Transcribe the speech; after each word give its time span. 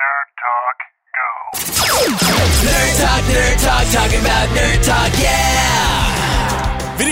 Nerd 0.00 0.28
talk, 0.42 0.78
go. 1.16 1.28
Nerd 2.66 2.92
talk, 3.00 3.24
nerd 3.34 3.56
talk, 3.64 3.84
talking 3.92 4.20
about 4.20 4.48
nerd 4.56 4.80
talk! 4.84 5.23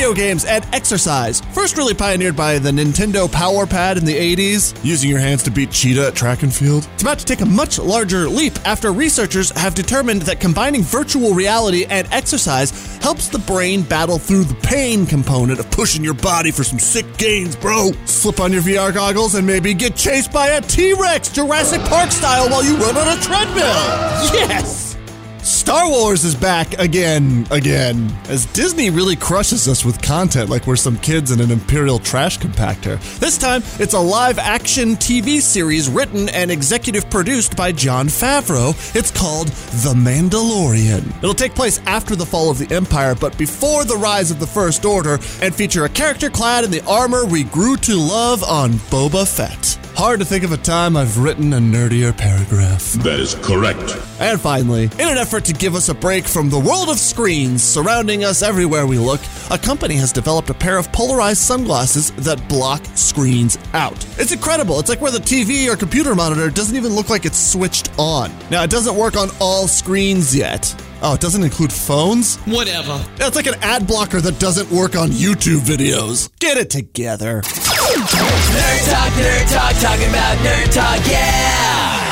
Video 0.03 0.15
games 0.17 0.45
and 0.45 0.67
exercise. 0.73 1.41
First, 1.53 1.77
really 1.77 1.95
pioneered 1.95 2.35
by 2.35 2.59
the 2.59 2.73
Nintendo 2.73 3.31
Power 3.31 3.69
Pad 3.69 3.99
in 3.99 4.05
the 4.05 4.35
80s, 4.35 4.77
using 4.85 5.09
your 5.09 5.21
hands 5.21 5.45
to 5.45 5.51
beat 5.53 5.71
Cheetah 5.71 6.09
at 6.09 6.17
track 6.17 6.43
and 6.43 6.53
field. 6.53 6.89
It's 6.95 7.03
about 7.03 7.21
to 7.21 7.25
take 7.25 7.41
a 7.41 7.47
much 7.47 7.79
larger 7.79 8.29
leap 8.29 8.55
after 8.67 8.93
researchers 8.93 9.51
have 9.51 9.77
determined 9.77 10.23
that 10.23 10.41
combining 10.41 10.83
virtual 10.83 11.35
reality 11.35 11.85
and 11.85 12.09
exercise 12.11 12.97
helps 13.01 13.29
the 13.29 13.39
brain 13.39 13.83
battle 13.83 14.19
through 14.19 14.43
the 14.43 14.57
pain 14.57 15.07
component 15.07 15.61
of 15.61 15.71
pushing 15.71 16.03
your 16.03 16.15
body 16.15 16.51
for 16.51 16.65
some 16.65 16.81
sick 16.81 17.07
gains, 17.17 17.55
bro. 17.55 17.93
Slip 18.05 18.41
on 18.41 18.53
your 18.53 18.63
VR 18.63 18.93
goggles 18.93 19.37
and 19.37 19.47
maybe 19.47 19.73
get 19.73 19.95
chased 19.95 20.33
by 20.33 20.49
a 20.49 20.61
T 20.61 20.95
Rex 20.95 21.29
Jurassic 21.29 21.81
Park 21.83 22.11
style 22.11 22.51
while 22.51 22.65
you 22.65 22.77
run 22.77 22.97
on 22.97 23.17
a 23.17 23.21
treadmill. 23.21 23.63
Yes! 24.35 24.82
Star 25.63 25.89
Wars 25.89 26.25
is 26.25 26.35
back 26.35 26.77
again, 26.81 27.47
again, 27.53 28.13
as 28.29 28.47
Disney 28.47 28.91
really 28.91 29.15
crushes 29.15 29.69
us 29.69 29.85
with 29.85 30.03
content 30.03 30.51
like 30.51 30.67
we're 30.67 30.75
some 30.75 30.97
kids 30.99 31.31
in 31.31 31.41
an 31.41 31.53
Imperial 31.53 32.01
trash 32.01 32.37
compactor. 32.41 32.99
This 33.21 33.39
time, 33.39 33.63
it's 33.79 33.95
a 33.95 33.99
live 34.01 34.41
action 34.41 34.97
TV 34.97 35.41
series 35.41 35.89
written 35.89 36.29
and 36.31 36.51
executive 36.51 37.09
produced 37.09 37.57
by 37.57 37.71
Jon 37.71 38.09
Favreau. 38.09 38.75
It's 38.97 39.13
called 39.13 39.47
The 39.85 39.95
Mandalorian. 39.95 41.17
It'll 41.19 41.33
take 41.33 41.55
place 41.55 41.79
after 41.87 42.17
the 42.17 42.27
fall 42.27 42.51
of 42.51 42.59
the 42.59 42.75
Empire, 42.75 43.15
but 43.15 43.39
before 43.39 43.85
the 43.85 43.97
rise 43.97 44.33
of 44.33 44.41
the 44.41 44.49
First 44.49 44.85
Order, 44.85 45.21
and 45.41 45.55
feature 45.55 45.85
a 45.85 45.89
character 45.89 46.29
clad 46.29 46.65
in 46.65 46.73
the 46.73 46.85
armor 46.87 47.25
we 47.25 47.45
grew 47.45 47.77
to 47.77 47.95
love 47.95 48.43
on 48.43 48.73
Boba 48.91 49.29
Fett. 49.29 49.62
Hard 50.03 50.19
to 50.19 50.27
think 50.27 50.43
of 50.43 50.51
a 50.51 50.57
time 50.57 50.97
I've 50.97 51.17
written 51.17 51.53
a 51.53 51.59
nerdier 51.59 52.13
paragraph. 52.19 52.95
That 53.05 53.21
is 53.21 53.37
correct. 53.37 53.97
And 54.19 54.41
finally, 54.41 54.87
in 54.87 55.09
an 55.09 55.17
effort 55.17 55.45
to 55.45 55.53
give 55.53 55.77
us 55.77 55.91
a 55.91 55.95
break 55.95 56.25
from 56.25 56.51
the 56.51 56.59
world 56.59 56.89
of 56.89 56.99
screens 56.99 57.63
surrounding 57.63 58.25
us 58.25 58.43
everywhere 58.43 58.85
we 58.85 58.99
look, 58.99 59.21
a 59.53 59.59
company 59.59 59.95
has 59.95 60.11
developed 60.11 60.51
a 60.51 60.55
pair 60.55 60.77
of 60.77 60.91
polarized 60.91 61.43
sunglasses 61.43 62.11
that 62.17 62.49
block 62.49 62.85
screens 62.97 63.57
out. 63.75 64.05
It's 64.19 64.33
incredible. 64.33 64.81
It's 64.81 64.89
like 64.89 65.01
where 65.01 65.13
the 65.13 65.19
TV 65.19 65.73
or 65.73 65.77
computer 65.77 66.17
monitor 66.17 66.51
doesn't 66.51 66.75
even 66.75 66.97
look 66.97 67.09
like 67.09 67.25
it's 67.25 67.39
switched 67.39 67.97
on. 67.97 68.33
Now, 68.51 68.65
it 68.65 68.71
doesn't 68.71 68.97
work 68.97 69.17
on 69.17 69.29
all 69.41 69.69
screens 69.69 70.35
yet. 70.35 70.75
Oh, 71.05 71.15
it 71.15 71.21
doesn't 71.21 71.43
include 71.43 71.73
phones? 71.73 72.39
Whatever. 72.39 73.05
That's 73.19 73.35
like 73.35 73.47
an 73.47 73.57
ad 73.63 73.87
blocker 73.87 74.21
that 74.21 74.41
doesn't 74.41 74.71
work 74.71 74.97
on 74.97 75.11
YouTube 75.11 75.61
videos. 75.61 76.29
Get 76.41 76.57
it 76.59 76.71
together. 76.71 77.43
Nerd 77.83 78.85
talk, 78.91 79.13
nerd 79.17 79.49
talk, 79.51 79.75
talking 79.81 80.09
about 80.09 80.39
nerd 80.39 80.71
talk, 80.71 81.07
yeah! 81.09 82.12